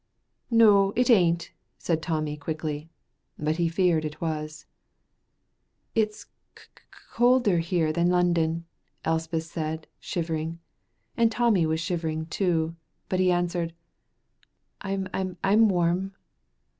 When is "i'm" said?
14.81-15.07, 15.13-15.37, 15.43-15.69